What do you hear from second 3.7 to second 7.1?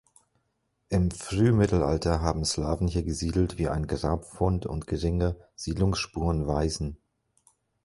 Grabfund und geringe Siedlungsspuren weisen.